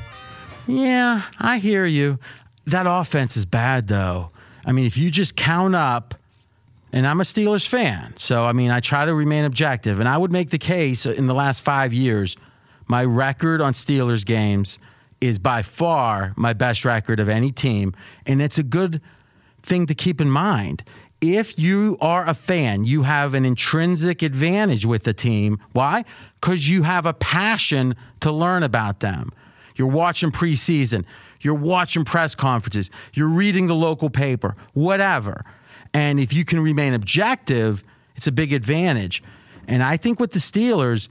Yeah, 0.68 1.24
I 1.40 1.58
hear 1.60 1.86
you. 1.86 2.20
that 2.66 2.86
offense 2.88 3.36
is 3.36 3.46
bad, 3.46 3.88
though. 3.88 4.30
I 4.66 4.72
mean, 4.72 4.86
if 4.86 4.98
you 4.98 5.12
just 5.12 5.36
count 5.36 5.76
up, 5.76 6.16
and 6.94 7.06
I'm 7.06 7.20
a 7.20 7.26
Steelers 7.26 7.68
fan, 7.68 8.14
so 8.18 8.46
I 8.46 8.54
mean, 8.54 8.72
I 8.72 8.80
try 8.80 9.04
to 9.04 9.14
remain 9.14 9.44
objective, 9.44 10.00
and 10.00 10.08
I 10.08 10.18
would 10.18 10.32
make 10.32 10.52
the 10.52 10.58
case 10.58 11.06
in 11.06 11.28
the 11.28 11.34
last 11.34 11.62
five 11.62 11.92
years, 11.92 12.38
my 12.88 13.04
record 13.04 13.60
on 13.60 13.74
Steelers 13.74 14.26
games 14.26 14.80
is 15.24 15.40
by 15.40 15.62
far 15.62 16.34
my 16.36 16.52
best 16.52 16.84
record 16.84 17.18
of 17.18 17.30
any 17.30 17.50
team, 17.50 17.96
and 18.26 18.42
it's 18.42 18.58
a 18.58 18.64
good 18.64 19.02
thing 19.62 19.86
to 19.86 19.96
keep 19.96 20.20
in 20.20 20.30
mind. 20.30 20.84
If 21.22 21.58
you 21.58 21.98
are 22.02 22.28
a 22.28 22.34
fan, 22.34 22.84
you 22.84 23.04
have 23.04 23.34
an 23.34 23.46
intrinsic 23.46 24.22
advantage 24.22 24.86
with 24.86 25.04
the 25.04 25.14
team. 25.14 25.60
Why? 25.72 26.04
Because 26.42 26.68
you 26.68 26.84
have 26.84 27.06
a 27.06 27.14
passion 27.14 27.96
to 28.20 28.34
learn 28.34 28.64
about 28.64 29.00
them. 29.00 29.32
You're 29.78 29.88
watching 29.88 30.30
preseason, 30.30 31.06
you're 31.40 31.56
watching 31.56 32.04
press 32.04 32.36
conferences, 32.36 32.90
you're 33.14 33.30
reading 33.30 33.68
the 33.68 33.76
local 33.76 34.10
paper, 34.10 34.58
whatever. 34.74 35.46
And 35.94 36.20
if 36.20 36.34
you 36.34 36.44
can 36.44 36.60
remain 36.60 36.94
objective, 36.94 37.82
it's 38.18 38.28
a 38.28 38.32
big 38.34 38.52
advantage. 38.52 39.24
And 39.70 39.82
I 39.82 39.96
think 39.96 40.20
with 40.20 40.34
the 40.34 40.40
Steelers, 40.40 41.08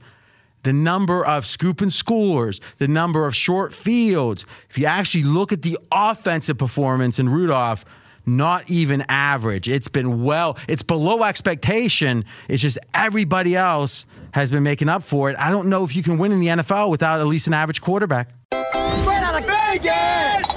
the 0.63 0.73
number 0.73 1.25
of 1.25 1.45
scoop 1.45 1.81
and 1.81 1.93
scores, 1.93 2.59
the 2.77 2.87
number 2.87 3.27
of 3.27 3.35
short 3.35 3.73
fields, 3.73 4.45
if 4.69 4.77
you 4.77 4.85
actually 4.85 5.23
look 5.23 5.51
at 5.51 5.61
the 5.61 5.77
offensive 5.91 6.57
performance 6.57 7.19
in 7.19 7.29
Rudolph, 7.29 7.85
not 8.25 8.69
even 8.69 9.03
average. 9.09 9.67
It's 9.67 9.89
been 9.89 10.23
well, 10.23 10.57
it's 10.67 10.83
below 10.83 11.23
expectation. 11.23 12.25
It's 12.47 12.61
just 12.61 12.77
everybody 12.93 13.55
else 13.55 14.05
has 14.33 14.49
been 14.49 14.63
making 14.63 14.89
up 14.89 15.03
for 15.03 15.29
it. 15.29 15.37
I 15.37 15.51
don't 15.51 15.69
know 15.69 15.83
if 15.83 15.95
you 15.95 16.03
can 16.03 16.17
win 16.17 16.31
in 16.31 16.39
the 16.39 16.47
NFL 16.47 16.89
without 16.89 17.19
at 17.19 17.27
least 17.27 17.47
an 17.47 17.53
average 17.53 17.81
quarterback. 17.81 18.29
Straight 18.51 19.23
out 19.23 19.39
of 19.39 19.45
Vegas! 19.45 20.47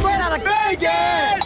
Straight 0.00 0.20
out 0.20 0.36
of 0.36 0.44
Vegas! 0.44 1.45